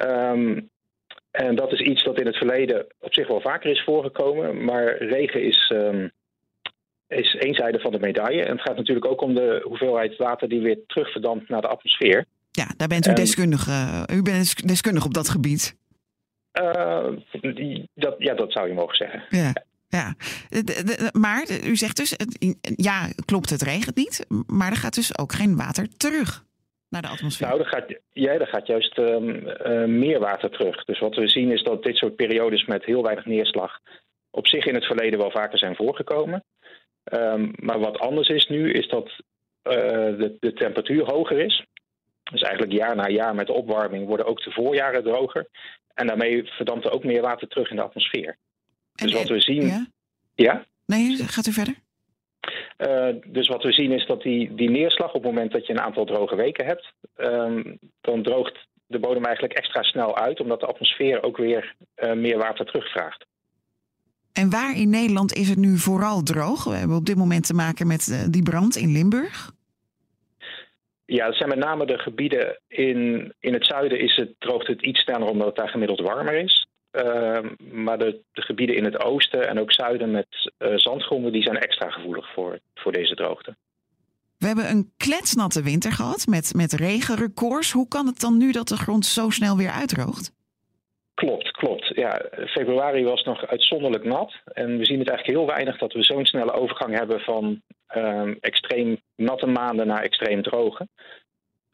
Um, 0.06 0.70
en 1.32 1.56
dat 1.56 1.72
is 1.72 1.80
iets 1.80 2.04
dat 2.04 2.20
in 2.20 2.26
het 2.26 2.38
verleden 2.38 2.86
op 3.00 3.14
zich 3.14 3.28
wel 3.28 3.42
vaker 3.42 3.72
is 3.72 3.84
voorgekomen. 3.84 4.64
Maar 4.64 4.98
regen 4.98 5.44
is, 5.44 5.72
um, 5.74 6.12
is 7.08 7.36
één 7.36 7.54
zijde 7.54 7.80
van 7.80 7.92
de 7.92 8.00
medaille. 8.00 8.44
En 8.44 8.52
het 8.52 8.62
gaat 8.62 8.76
natuurlijk 8.76 9.06
ook 9.06 9.22
om 9.22 9.36
de 9.36 9.62
hoeveelheid 9.64 10.18
water 10.18 10.50
die 10.50 10.62
weer 10.62 10.80
terugverdampt 10.88 11.50
naar 11.50 11.62
de 11.62 11.68
atmosfeer. 11.68 12.26
Ja, 12.52 12.68
daar 12.78 12.88
bent 12.88 13.08
u 13.08 13.10
en, 13.10 13.16
deskundig. 13.16 13.68
Uh, 13.68 14.04
u 14.14 14.22
bent 14.22 14.68
deskundig 14.68 15.06
op 15.06 15.14
dat 15.14 15.30
gebied. 15.30 15.76
Uh, 16.62 17.08
dat, 17.94 18.16
ja, 18.18 18.34
dat 18.34 18.52
zou 18.52 18.68
je 18.68 18.74
mogen 18.74 18.96
zeggen. 18.96 19.24
Ja. 19.30 19.54
Ja, 19.92 20.16
maar 21.12 21.46
u 21.64 21.76
zegt 21.76 21.98
dus, 21.98 22.16
ja, 22.76 23.08
klopt, 23.26 23.50
het 23.50 23.62
regent 23.62 23.96
niet, 23.96 24.26
maar 24.48 24.72
er 24.72 24.78
gaat 24.78 24.96
dus 24.96 25.18
ook 25.18 25.32
geen 25.32 25.56
water 25.58 25.98
terug 25.98 26.44
naar 26.90 27.02
de 27.02 27.08
atmosfeer. 27.08 27.48
Nou, 27.48 27.60
er 27.60 27.66
gaat, 27.66 27.86
ja, 28.14 28.32
er 28.32 28.48
gaat 28.48 28.68
juist 28.68 28.98
uh, 28.98 29.18
meer 29.86 30.20
water 30.20 30.50
terug. 30.50 30.84
Dus 30.86 31.00
wat 31.00 31.16
we 31.16 31.28
zien 31.28 31.52
is 31.52 31.64
dat 31.64 31.84
dit 31.84 31.98
soort 31.98 32.16
periodes 32.16 32.66
met 32.66 32.86
heel 32.86 33.04
weinig 33.04 33.26
neerslag 33.26 33.80
op 34.32 34.48
zich 34.48 34.66
in 34.66 34.76
het 34.76 34.86
verleden 34.86 35.20
wel 35.20 35.32
vaker 35.32 35.58
zijn 35.58 35.76
voorgekomen. 35.76 36.44
Um, 37.14 37.52
maar 37.56 37.80
wat 37.80 38.00
anders 38.00 38.28
is 38.28 38.48
nu, 38.48 38.72
is 38.72 38.88
dat 38.88 39.10
eh, 39.62 39.74
de, 40.18 40.38
de 40.40 40.54
temperatuur 40.54 41.04
hoger 41.04 41.40
is. 41.40 41.66
Dus 42.32 42.42
eigenlijk 42.42 42.74
jaar 42.78 42.96
na 42.96 43.08
jaar 43.08 43.36
met 43.36 43.48
de 43.48 43.54
opwarming 43.54 44.08
worden 44.08 44.26
ook 44.26 44.44
de 44.44 44.52
voorjaren 44.52 45.04
droger. 45.04 45.48
En 45.94 46.08
daarmee 46.08 46.44
verdampt 46.44 46.86
er 46.86 46.92
ook 46.92 47.04
meer 47.04 47.22
water 47.22 47.48
terug 47.48 47.70
in 47.70 47.76
de 47.76 47.82
atmosfeer. 47.82 48.38
Dus 49.08 49.14
wat 49.14 49.28
we 49.28 49.40
zien. 49.40 49.66
Ja? 49.66 49.88
Ja? 50.36 50.66
Nee, 50.86 51.18
gaat 51.18 51.48
u 51.48 51.52
verder? 51.52 51.76
Eh, 52.78 53.08
dus 53.26 53.48
wat 53.48 53.64
we 53.64 53.72
zien 53.72 53.92
is 53.92 54.06
dat 54.06 54.22
die, 54.22 54.56
die 54.56 54.70
neerslag, 54.70 55.08
op 55.08 55.24
het 55.24 55.32
moment 55.32 55.52
dat 55.52 55.68
je 55.68 55.74
een 55.74 55.82
aantal 55.82 56.06
droge 56.06 56.36
weken 56.36 56.66
hebt, 56.66 56.94
ehm, 57.16 57.64
dan 58.02 58.24
droogt 58.24 58.68
de 58.86 59.00
bodem 59.00 59.24
eigenlijk 59.24 59.54
extra 59.54 59.84
snel 59.84 60.18
uit, 60.18 60.40
omdat 60.40 60.60
de 60.60 60.66
atmosfeer 60.66 61.24
ook 61.24 61.38
weer 61.38 61.76
eh, 61.96 62.14
meer 62.14 62.38
water 62.38 62.66
terugvraagt. 62.66 63.26
En 64.34 64.50
waar 64.50 64.76
in 64.76 64.90
Nederland 64.90 65.34
is 65.34 65.50
het 65.50 65.58
nu 65.58 65.78
vooral 65.78 66.24
droog? 66.24 66.64
We 66.64 66.76
hebben 66.76 66.98
op 66.98 67.06
dit 67.06 67.16
moment 67.16 67.46
te 67.46 67.54
maken 67.54 67.88
met 67.88 68.08
eh, 68.12 68.30
die 68.30 68.44
brand 68.44 68.76
in 68.76 68.92
Limburg. 68.92 69.52
Ja, 71.06 71.26
dat 71.26 71.36
zijn 71.36 71.50
met 71.50 71.58
name 71.58 71.86
de 71.86 71.98
gebieden 71.98 72.60
in, 72.68 73.34
in 73.40 73.54
het 73.54 73.66
zuiden 73.66 74.00
is 74.00 74.16
het, 74.16 74.34
droogt 74.40 74.68
het 74.68 74.82
iets 74.82 75.02
sneller 75.02 75.28
omdat 75.28 75.48
het 75.48 75.56
daar 75.56 75.70
gemiddeld 75.70 76.00
warmer 76.00 76.34
is. 76.34 76.68
Ehm, 76.92 77.48
maar 77.84 77.98
de, 77.98 78.22
de 78.32 78.42
gebieden 78.42 78.76
in 78.76 78.84
het 78.84 79.04
oosten 79.04 79.48
en 79.48 79.60
ook 79.60 79.72
zuiden 79.72 80.12
met 80.12 80.52
eh, 80.58 80.72
zandgronden, 80.76 81.32
die 81.32 81.44
zijn 81.44 81.58
extra 81.58 81.90
gevoelig 81.90 82.34
voor, 82.34 82.60
voor 82.76 82.92
deze 82.92 83.16
droogte. 83.16 83.56
We 84.38 84.48
hebben 84.48 84.70
een 84.70 84.92
kletsnatte 84.98 85.64
winter 85.64 85.92
gehad 85.92 86.28
met, 86.28 86.54
met 86.56 86.74
regenrecords. 86.74 87.72
Hoe 87.72 87.88
kan 87.88 88.06
het 88.06 88.20
dan 88.20 88.38
nu 88.38 88.52
dat 88.52 88.68
de 88.68 88.78
grond 88.78 89.06
zo 89.06 89.30
snel 89.30 89.58
weer 89.58 89.70
uitdroogt? 89.70 90.34
Klopt, 91.14 91.52
klopt. 91.52 91.92
Ja, 91.96 92.22
februari 92.48 93.04
was 93.04 93.24
nog 93.24 93.48
uitzonderlijk 93.48 94.04
nat. 94.04 94.34
En 94.44 94.78
we 94.78 94.86
zien 94.86 95.00
het 95.00 95.10
eigenlijk 95.10 95.38
heel 95.38 95.48
weinig 95.48 95.78
dat 95.78 95.94
we 95.94 96.04
zo'n 96.04 96.26
snelle 96.26 96.52
overgang 96.52 96.98
hebben 96.98 97.20
van 97.20 97.62
ehm, 97.88 98.34
extreem 98.40 99.02
natte 99.16 99.48
maanden 99.48 99.88
naar 99.88 100.02
extreem 100.02 100.42
droge. 100.42 100.88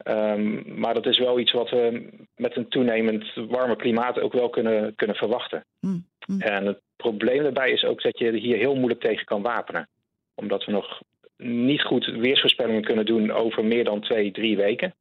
Ehm, 0.08 0.80
maar 0.80 0.94
dat 0.94 1.06
is 1.06 1.18
wel 1.18 1.38
iets 1.38 1.52
wat 1.52 1.70
we 1.70 2.08
met 2.36 2.56
een 2.56 2.68
toenemend 2.68 3.34
warmer 3.34 3.76
klimaat 3.76 4.20
ook 4.20 4.32
wel 4.32 4.50
kunnen, 4.50 4.94
kunnen 4.94 5.16
verwachten. 5.16 5.64
Hm, 5.80 5.98
hm. 6.26 6.40
En 6.40 6.66
het 6.66 6.80
probleem 6.96 7.42
daarbij 7.42 7.70
is 7.70 7.84
ook 7.84 8.02
dat 8.02 8.18
je 8.18 8.36
hier 8.36 8.56
heel 8.56 8.74
moeilijk 8.74 9.00
tegen 9.00 9.24
kan 9.24 9.42
wapenen. 9.42 9.88
Omdat 10.34 10.64
we 10.64 10.72
nog 10.72 11.00
niet 11.36 11.82
goed 11.82 12.06
weersvoorspellingen 12.06 12.84
kunnen 12.84 13.06
doen 13.06 13.30
over 13.30 13.64
meer 13.64 13.84
dan 13.84 14.00
twee, 14.00 14.30
drie 14.30 14.56
weken. 14.56 14.94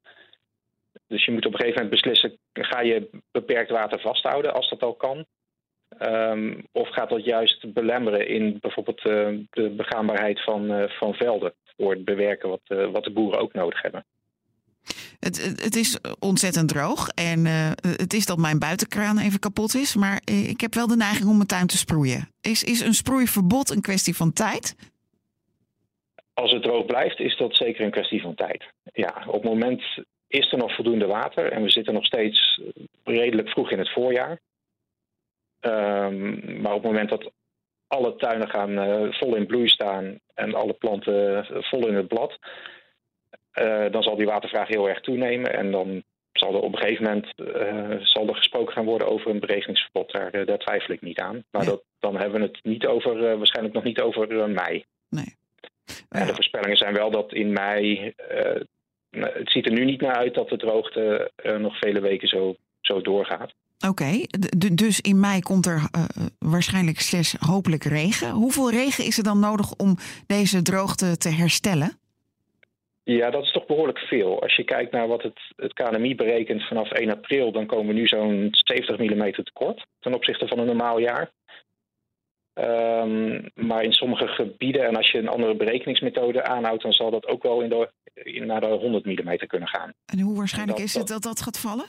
Dus 1.08 1.26
je 1.26 1.32
moet 1.32 1.46
op 1.46 1.54
een 1.54 1.60
gegeven 1.60 1.84
moment 1.84 2.02
beslissen, 2.02 2.38
ga 2.54 2.82
je 2.82 3.10
beperkt 3.32 3.72
water 3.72 4.00
vasthouden 4.00 4.54
als 4.54 4.70
dat 4.70 4.84
al 4.84 4.96
kan? 4.96 5.26
Ehm, 5.98 6.62
of 6.72 6.90
gaat 6.90 7.10
dat 7.10 7.24
juist 7.24 7.74
belemmeren 7.74 8.28
in 8.28 8.58
bijvoorbeeld 8.60 9.06
eh, 9.06 9.28
de 9.50 9.70
begaanbaarheid 9.70 10.44
van, 10.44 10.72
eh, 10.72 10.90
van 10.90 11.14
velden 11.14 11.54
voor 11.78 11.92
het 11.92 12.06
bewerken 12.06 12.50
wat, 12.50 12.62
eh, 12.64 12.92
wat 12.92 13.04
de 13.04 13.12
boeren 13.12 13.40
ook 13.40 13.54
nodig 13.54 13.82
hebben? 13.82 14.06
Het, 15.20 15.62
het, 15.64 15.76
is 15.76 15.98
ontzettend 16.20 16.70
droog 16.70 17.10
en 17.10 17.46
eh, 17.46 17.72
het 17.82 18.14
is 18.14 18.26
dat 18.26 18.38
mijn 18.38 18.60
buitenkraan 18.60 19.20
even 19.20 19.40
kapot 19.40 19.76
is. 19.76 19.96
Maar 19.96 20.22
eh, 20.24 20.50
ik 20.50 20.62
heb 20.62 20.74
wel 20.74 20.88
de 20.88 20.96
neiging 20.96 21.30
om 21.30 21.36
mijn 21.36 21.48
tuin 21.48 21.68
te 21.68 21.78
sproeien. 21.78 22.30
Is, 22.42 22.64
is 22.64 22.82
een 22.82 22.94
sproeiverbod 22.94 23.70
een 23.70 23.82
kwestie 23.82 24.16
van 24.16 24.34
tijd? 24.34 24.76
Als 26.34 26.52
het 26.52 26.64
droog 26.64 26.86
blijft, 26.86 27.20
is 27.20 27.38
dat 27.38 27.56
zeker 27.56 27.86
een 27.86 27.92
kwestie 27.92 28.22
van 28.22 28.36
tijd. 28.36 28.64
Ja, 28.94 29.24
op 29.28 29.34
het 29.34 29.52
moment 29.52 29.84
is 30.28 30.52
er 30.52 30.58
nog 30.58 30.76
voldoende 30.76 31.06
water 31.06 31.52
en 31.52 31.64
we 31.64 31.70
zitten 31.70 31.94
nog 31.94 32.06
steeds 32.06 32.62
redelijk 33.04 33.50
vroeg 33.50 33.72
in 33.72 33.80
het 33.80 33.94
voorjaar. 33.94 34.40
Ehm, 35.60 36.62
maar 36.62 36.74
op 36.74 36.84
het 36.84 36.92
moment 36.92 37.10
dat 37.10 37.32
alle 37.88 38.16
tuinen 38.16 38.50
gaan 38.50 38.78
eh, 38.78 39.14
vol 39.14 39.36
in 39.36 39.46
bloei 39.46 39.68
staan 39.68 40.20
en 40.34 40.54
alle 40.54 40.74
planten 40.74 41.46
vol 41.46 41.88
in 41.88 41.96
het 41.96 42.08
blad, 42.08 42.38
eh, 43.58 43.92
dan 43.92 44.04
zal 44.04 44.16
die 44.16 44.26
watervraag 44.26 44.68
heel 44.68 44.90
erg 44.90 45.02
toenemen. 45.02 45.54
En 45.54 45.72
dan 45.72 46.04
zal 46.32 46.54
er 46.54 46.62
op 46.62 46.74
een 46.74 46.80
gegeven 46.80 47.04
moment 47.04 47.28
eh, 47.36 48.06
zal 48.06 48.28
er 48.28 48.36
gesproken 48.36 48.74
gaan 48.74 48.86
worden 48.86 49.08
over 49.08 49.32
een 49.32 49.40
beregeningsverbod. 49.40 50.12
Daar, 50.12 50.32
eh, 50.32 50.46
daar 50.46 50.58
twijfel 50.58 50.94
ik 50.94 51.02
niet 51.02 51.20
aan. 51.20 51.44
Maar 51.52 51.64
Ja. 51.64 51.70
dat, 51.70 51.84
dan 52.00 52.18
hebben 52.18 52.40
we 52.40 52.46
het 52.48 52.60
niet 52.64 52.86
over, 52.86 53.38
waarschijnlijk 53.38 53.76
nog 53.76 53.84
niet 53.84 54.02
over 54.02 54.50
mei. 54.50 54.84
Nee. 55.10 55.36
En 56.10 56.28
de 56.28 56.34
voorspellingen 56.34 56.78
zijn 56.78 56.94
wel 56.94 57.12
dat 57.12 57.34
in 57.34 57.54
mei. 57.54 58.14
nou, 59.10 59.34
het 59.34 59.52
ziet 59.52 59.66
er 59.66 59.72
nu 59.72 59.86
niet 59.86 60.02
naar 60.02 60.16
uit 60.16 60.34
dat 60.34 60.50
de 60.50 60.58
droogte 60.58 61.32
nog 61.60 61.78
vele 61.80 62.00
weken 62.02 62.28
zo, 62.28 62.56
zo 62.82 63.02
doorgaat. 63.02 63.54
Oké, 63.88 64.26
dus 64.74 65.02
in 65.02 65.20
mei 65.20 65.42
komt 65.42 65.66
er 65.66 65.90
waarschijnlijk 66.40 67.00
slash 67.00 67.34
hopelijk 67.40 67.84
regen. 67.84 68.30
Hoeveel 68.32 68.70
regen 68.72 69.06
is 69.06 69.18
er 69.18 69.24
dan 69.24 69.40
nodig 69.40 69.74
om 69.76 69.98
deze 70.28 70.62
droogte 70.62 71.18
te 71.18 71.30
herstellen? 71.30 72.00
Ja, 73.16 73.30
dat 73.30 73.44
is 73.44 73.52
toch 73.52 73.66
behoorlijk 73.66 74.00
veel. 74.00 74.42
Als 74.42 74.56
je 74.56 74.64
kijkt 74.64 74.92
naar 74.92 75.08
wat 75.08 75.24
het, 75.24 75.40
het 75.56 75.74
KNMI 75.74 76.16
berekent 76.16 76.64
vanaf 76.68 76.92
1 76.92 77.10
april, 77.12 77.52
dan 77.52 77.66
komen 77.66 77.88
we 77.88 77.94
nu 77.94 78.08
zo'n 78.08 78.48
70 78.52 78.98
mm 78.98 79.32
tekort 79.32 79.86
ten 80.00 80.14
opzichte 80.14 80.48
van 80.48 80.60
een 80.60 80.66
normaal 80.66 81.00
jaar. 81.00 81.32
Ehm, 82.54 83.42
maar 83.54 83.84
in 83.84 83.92
sommige 83.94 84.28
gebieden, 84.28 84.86
en 84.88 84.96
als 84.96 85.12
je 85.12 85.18
een 85.18 85.28
andere 85.28 85.56
berekeningsmethode 85.56 86.44
aanhoudt, 86.44 86.82
dan 86.84 86.92
zal 86.94 87.12
dat 87.12 87.28
ook 87.28 87.44
wel 87.44 87.62
in 87.62 87.70
de, 87.70 87.90
in, 88.14 88.46
naar 88.46 88.62
de 88.62 88.68
100 88.68 89.06
mm 89.06 89.38
kunnen 89.48 89.68
gaan. 89.68 89.94
En 90.06 90.20
hoe 90.20 90.38
waarschijnlijk 90.38 90.78
Dat- 90.78 90.88
is 90.88 90.94
het 90.94 91.08
dat 91.08 91.24
dat 91.24 91.42
gaat 91.42 91.60
vallen? 91.60 91.86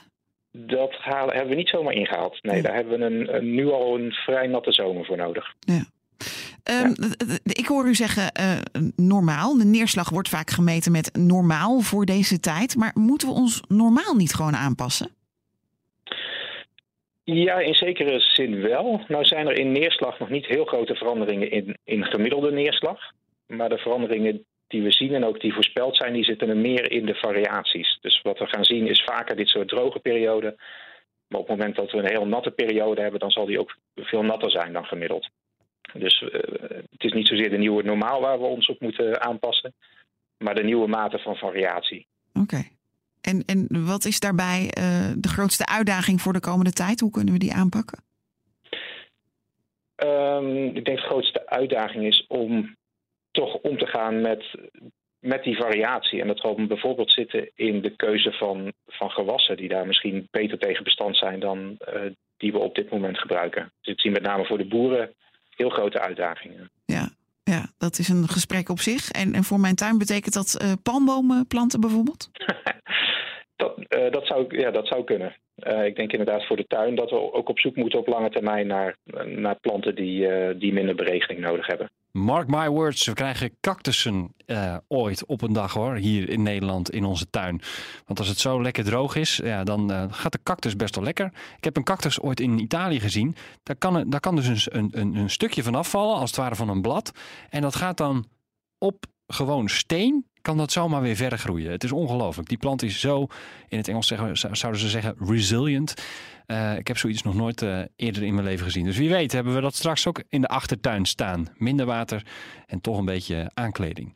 Dat 0.51 0.93
halen, 0.93 1.33
hebben 1.33 1.49
we 1.51 1.55
niet 1.55 1.69
zomaar 1.69 1.93
ingehaald. 1.93 2.43
Nee, 2.43 2.55
Ja. 2.55 2.61
daar 2.61 2.75
hebben 2.75 2.99
we 2.99 3.05
een, 3.05 3.35
een- 3.35 3.55
nu 3.55 3.71
al 3.71 3.95
een 3.99 4.11
vrij 4.11 4.47
natte 4.47 4.71
zomer 4.71 5.05
voor 5.05 5.17
nodig. 5.17 5.53
Ehm, 5.67 5.81
d- 6.93 7.57
Ik 7.59 7.65
hoor 7.65 7.87
u 7.87 7.95
zeggen 7.95 8.31
eh, 8.31 8.57
normaal. 8.95 9.57
De 9.57 9.65
neerslag 9.65 10.09
wordt 10.09 10.29
vaak 10.29 10.49
gemeten 10.49 10.91
met 10.91 11.09
normaal 11.17 11.79
voor 11.79 12.05
deze 12.05 12.39
tijd. 12.39 12.75
Maar 12.75 12.91
moeten 12.93 13.27
we 13.27 13.33
ons 13.33 13.61
normaal 13.67 14.15
niet 14.15 14.33
gewoon 14.33 14.55
aanpassen? 14.55 15.09
Ja, 17.23 17.59
in 17.59 17.73
zekere 17.73 18.19
zin 18.19 18.61
wel. 18.61 19.01
Nou 19.07 19.25
zijn 19.25 19.47
er 19.47 19.59
in 19.59 19.71
neerslag 19.71 20.19
nog 20.19 20.29
niet 20.29 20.45
heel 20.45 20.65
grote 20.65 20.95
veranderingen 20.95 21.51
in, 21.51 21.77
in 21.83 22.03
gemiddelde 22.05 22.51
neerslag. 22.51 22.99
Maar 23.47 23.69
de 23.69 23.77
veranderingen 23.77 24.43
die 24.67 24.81
we 24.81 24.91
zien 24.91 25.13
en 25.13 25.25
ook 25.25 25.39
die 25.41 25.53
voorspeld 25.53 25.95
zijn, 25.97 26.13
die 26.13 26.23
zitten 26.23 26.49
er 26.49 26.57
meer 26.57 26.91
in 26.91 27.05
de 27.05 27.15
variaties. 27.15 27.97
Dus 28.01 28.21
wat 28.21 28.39
we 28.39 28.45
gaan 28.45 28.63
zien 28.65 28.87
is 28.87 29.03
vaker 29.03 29.35
dit 29.35 29.47
soort 29.47 29.67
droge 29.67 29.99
perioden. 29.99 30.55
Maar 31.27 31.39
op 31.39 31.47
het 31.47 31.57
moment 31.57 31.75
dat 31.75 31.91
we 31.91 31.97
een 31.97 32.09
heel 32.09 32.27
natte 32.27 32.51
periode 32.51 33.01
hebben, 33.01 33.19
dan 33.19 33.31
zal 33.31 33.45
die 33.45 33.59
ook 33.59 33.75
veel 33.95 34.23
natter 34.23 34.51
zijn 34.51 34.73
dan 34.73 34.85
gemiddeld. 34.85 35.29
Dus 35.93 36.21
eh, 36.21 36.39
het 36.91 37.03
is 37.03 37.11
niet 37.11 37.27
zozeer 37.27 37.49
de 37.49 37.57
nieuwe 37.57 37.83
normaal 37.83 38.21
waar 38.21 38.39
we 38.39 38.45
ons 38.45 38.67
op 38.67 38.79
moeten 38.79 39.21
aanpassen, 39.21 39.73
maar 40.37 40.55
de 40.55 40.63
nieuwe 40.63 40.87
mate 40.87 41.19
van 41.19 41.35
variatie. 41.35 42.07
Oké. 42.33 42.63
En, 43.21 43.43
en 43.45 43.85
wat 43.85 44.05
is 44.05 44.19
daarbij 44.19 44.69
eh, 44.69 45.11
de 45.17 45.27
grootste 45.27 45.65
uitdaging 45.65 46.21
voor 46.21 46.33
de 46.33 46.39
komende 46.39 46.71
tijd? 46.71 46.99
Hoe 46.99 47.11
kunnen 47.11 47.33
we 47.33 47.39
die 47.39 47.53
aanpakken? 47.53 48.03
Ehm, 49.95 50.65
ik 50.65 50.85
denk 50.85 50.97
de 50.97 51.07
grootste 51.09 51.49
uitdaging 51.49 52.05
is 52.05 52.25
om 52.27 52.75
toch 53.31 53.55
om 53.55 53.77
te 53.77 53.85
gaan 53.85 54.21
met, 54.21 54.45
met 55.19 55.43
die 55.43 55.55
variatie. 55.55 56.21
En 56.21 56.27
dat 56.27 56.39
zal 56.39 56.65
bijvoorbeeld 56.67 57.11
zitten 57.11 57.51
in 57.55 57.81
de 57.81 57.95
keuze 57.95 58.31
van, 58.31 58.73
van 58.87 59.09
gewassen, 59.09 59.57
die 59.57 59.69
daar 59.69 59.87
misschien 59.87 60.27
beter 60.31 60.57
tegen 60.57 60.83
bestand 60.83 61.17
zijn 61.17 61.39
dan 61.39 61.75
eh, 61.77 62.01
die 62.37 62.51
we 62.51 62.57
op 62.57 62.75
dit 62.75 62.89
moment 62.89 63.19
gebruiken. 63.19 63.71
Dus 63.81 63.93
ik 63.93 63.99
zie 63.99 64.11
met 64.11 64.21
name 64.21 64.45
voor 64.45 64.57
de 64.57 64.67
boeren 64.67 65.13
heel 65.59 65.69
grote 65.69 65.99
uitdagingen. 65.99 66.69
Ja, 66.85 67.09
ja 67.43 67.65
dat 67.77 67.99
is 67.99 68.09
een 68.09 68.27
gesprek 68.27 68.69
op 68.69 68.79
zich. 68.79 69.11
En, 69.11 69.33
en 69.33 69.43
voor 69.43 69.59
mijn 69.59 69.75
tuin 69.75 69.97
betekent 69.97 70.33
dat 70.33 70.57
eh, 70.61 70.71
palmbomen 70.83 71.47
planten 71.47 71.79
bijvoorbeeld? 71.79 72.29
Dat, 73.55 73.77
eh, 73.87 74.11
dat, 74.11 74.25
zou, 74.27 74.57
ja, 74.59 74.71
dat 74.71 74.87
zou 74.87 75.03
kunnen. 75.03 75.35
Eh, 75.55 75.85
ik 75.85 75.95
denk 75.95 76.11
inderdaad 76.11 76.45
voor 76.45 76.57
de 76.57 76.67
tuin 76.67 76.95
dat 76.95 77.09
we 77.09 77.33
ook 77.33 77.49
op 77.49 77.59
zoek 77.59 77.75
moeten 77.75 77.99
op 77.99 78.07
lange 78.07 78.29
termijn 78.29 78.67
naar, 78.67 78.95
naar 79.25 79.59
planten 79.59 79.95
die, 79.95 80.27
die 80.57 80.73
minder 80.73 80.95
beregening 80.95 81.39
nodig 81.39 81.67
hebben. 81.67 81.89
Mark 82.11 82.47
my 82.47 82.69
words, 82.69 83.05
we 83.05 83.13
krijgen 83.13 83.51
cactussen 83.61 84.33
eh, 84.45 84.75
ooit 84.87 85.25
op 85.25 85.41
een 85.41 85.53
dag 85.53 85.73
hoor, 85.73 85.95
hier 85.95 86.29
in 86.29 86.43
Nederland 86.43 86.91
in 86.91 87.03
onze 87.05 87.29
tuin. 87.29 87.61
Want 88.05 88.19
als 88.19 88.27
het 88.27 88.39
zo 88.39 88.61
lekker 88.61 88.83
droog 88.83 89.15
is, 89.15 89.39
ja, 89.43 89.63
dan 89.63 89.91
eh, 89.91 90.03
gaat 90.09 90.31
de 90.31 90.39
cactus 90.43 90.75
best 90.75 90.95
wel 90.95 91.03
lekker. 91.03 91.31
Ik 91.57 91.63
heb 91.63 91.77
een 91.77 91.83
cactus 91.83 92.21
ooit 92.21 92.39
in 92.39 92.59
Italië 92.59 92.99
gezien. 92.99 93.35
Daar 93.63 93.75
kan, 93.75 94.09
daar 94.09 94.19
kan 94.19 94.35
dus 94.35 94.71
een, 94.71 94.89
een, 94.91 95.15
een 95.15 95.29
stukje 95.29 95.63
van 95.63 95.75
afvallen, 95.75 96.15
als 96.15 96.29
het 96.29 96.39
ware 96.39 96.55
van 96.55 96.69
een 96.69 96.81
blad. 96.81 97.11
En 97.49 97.61
dat 97.61 97.75
gaat 97.75 97.97
dan 97.97 98.25
op 98.77 99.05
gewoon 99.27 99.69
steen, 99.69 100.25
kan 100.41 100.57
dat 100.57 100.71
zomaar 100.71 101.01
weer 101.01 101.15
verder 101.15 101.39
groeien. 101.39 101.71
Het 101.71 101.83
is 101.83 101.91
ongelooflijk. 101.91 102.49
Die 102.49 102.57
plant 102.57 102.83
is 102.83 102.99
zo, 102.99 103.27
in 103.67 103.77
het 103.77 103.87
Engels 103.87 104.07
zeggen, 104.07 104.37
zou- 104.37 104.55
zouden 104.55 104.81
ze 104.81 104.89
zeggen, 104.89 105.15
resilient. 105.19 105.93
Uh, 106.51 106.77
ik 106.77 106.87
heb 106.87 106.97
zoiets 106.97 107.23
nog 107.23 107.35
nooit 107.35 107.61
uh, 107.61 107.79
eerder 107.95 108.23
in 108.23 108.33
mijn 108.33 108.45
leven 108.45 108.65
gezien. 108.65 108.85
Dus 108.85 108.97
wie 108.97 109.09
weet 109.09 109.31
hebben 109.31 109.53
we 109.53 109.61
dat 109.61 109.75
straks 109.75 110.07
ook 110.07 110.23
in 110.29 110.41
de 110.41 110.47
achtertuin 110.47 111.05
staan. 111.05 111.47
Minder 111.57 111.85
water 111.85 112.25
en 112.67 112.81
toch 112.81 112.97
een 112.97 113.05
beetje 113.05 113.51
aankleding. 113.53 114.13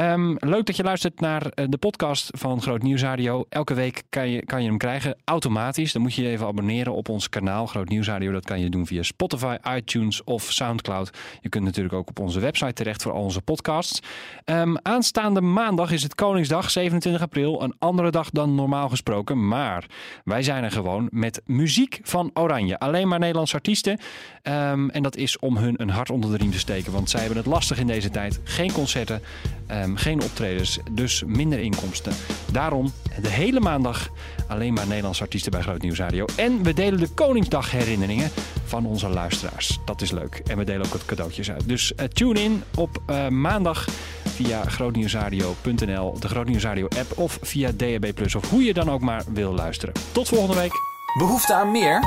Um, 0.00 0.36
leuk 0.38 0.66
dat 0.66 0.76
je 0.76 0.82
luistert 0.82 1.20
naar 1.20 1.42
uh, 1.44 1.64
de 1.68 1.78
podcast 1.78 2.30
van 2.38 2.62
Groot 2.62 2.82
Nieuws 2.82 3.02
Radio. 3.02 3.44
Elke 3.48 3.74
week 3.74 4.02
kan 4.08 4.28
je, 4.28 4.44
kan 4.44 4.62
je 4.62 4.68
hem 4.68 4.78
krijgen 4.78 5.16
automatisch. 5.24 5.92
Dan 5.92 6.02
moet 6.02 6.14
je 6.14 6.22
je 6.22 6.28
even 6.28 6.46
abonneren 6.46 6.92
op 6.92 7.08
ons 7.08 7.28
kanaal 7.28 7.66
Groot 7.66 7.88
Nieuws 7.88 8.06
Radio. 8.06 8.32
Dat 8.32 8.44
kan 8.44 8.60
je 8.60 8.70
doen 8.70 8.86
via 8.86 9.02
Spotify, 9.02 9.56
iTunes 9.76 10.24
of 10.24 10.42
Soundcloud. 10.42 11.10
Je 11.40 11.48
kunt 11.48 11.64
natuurlijk 11.64 11.94
ook 11.94 12.08
op 12.08 12.18
onze 12.18 12.40
website 12.40 12.72
terecht 12.72 13.02
voor 13.02 13.12
al 13.12 13.22
onze 13.22 13.42
podcasts. 13.42 14.00
Um, 14.44 14.76
aanstaande 14.82 15.40
maandag 15.40 15.90
is 15.90 16.02
het 16.02 16.14
Koningsdag, 16.14 16.70
27 16.70 17.22
april. 17.22 17.62
Een 17.62 17.74
andere 17.78 18.10
dag 18.10 18.30
dan 18.30 18.54
normaal 18.54 18.88
gesproken. 18.88 19.48
Maar 19.48 19.86
wij 20.24 20.42
zijn 20.42 20.64
er 20.64 20.70
gewoon 20.70 21.08
met 21.10 21.42
muziek 21.44 21.61
van 22.02 22.30
Oranje. 22.34 22.78
Alleen 22.78 23.08
maar 23.08 23.18
Nederlandse 23.18 23.54
artiesten. 23.54 23.98
Um, 24.42 24.90
en 24.90 25.02
dat 25.02 25.16
is 25.16 25.38
om 25.38 25.56
hun 25.56 25.82
een 25.82 25.90
hart 25.90 26.10
onder 26.10 26.30
de 26.30 26.36
riem 26.36 26.50
te 26.50 26.58
steken. 26.58 26.92
Want 26.92 27.10
zij 27.10 27.20
hebben 27.20 27.38
het 27.38 27.46
lastig 27.46 27.78
in 27.78 27.86
deze 27.86 28.10
tijd. 28.10 28.40
Geen 28.44 28.72
concerten. 28.72 29.22
Um, 29.70 29.96
geen 29.96 30.22
optredens, 30.22 30.78
dus 30.90 31.22
minder 31.26 31.58
inkomsten. 31.58 32.12
Daarom 32.52 32.92
de 33.22 33.28
hele 33.28 33.60
maandag 33.60 34.10
alleen 34.48 34.72
maar 34.72 34.86
Nederlandse 34.86 35.22
artiesten 35.22 35.52
bij 35.52 35.62
Groot 35.62 35.82
Nieuws 35.82 35.98
Radio. 35.98 36.26
En 36.36 36.62
we 36.62 36.74
delen 36.74 37.00
de 37.00 37.08
Koningsdag 37.08 37.70
herinneringen 37.70 38.30
van 38.64 38.86
onze 38.86 39.08
luisteraars. 39.08 39.78
Dat 39.84 40.00
is 40.00 40.10
leuk. 40.10 40.42
En 40.46 40.58
we 40.58 40.64
delen 40.64 40.86
ook 40.86 40.92
wat 40.92 41.04
cadeautjes 41.04 41.50
uit. 41.50 41.68
Dus 41.68 41.92
uh, 41.96 42.06
tune 42.06 42.42
in 42.42 42.62
op 42.76 43.02
uh, 43.10 43.28
maandag 43.28 43.88
via 44.24 44.64
grootnieuwsradio.nl, 44.64 46.18
de 46.18 46.28
Grootnieuwsradio 46.28 46.88
app 46.98 47.18
of 47.18 47.38
via 47.42 47.70
DAB+, 47.76 48.12
of 48.36 48.50
hoe 48.50 48.64
je 48.64 48.74
dan 48.74 48.90
ook 48.90 49.00
maar 49.00 49.24
wil 49.32 49.52
luisteren. 49.52 49.94
Tot 50.12 50.28
volgende 50.28 50.56
week. 50.56 50.91
Behoefte 51.18 51.54
aan 51.54 51.70
meer? 51.70 52.00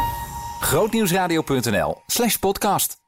Grootnieuwsradio.nl 0.60 2.02
slash 2.08 2.36
podcast. 2.36 3.05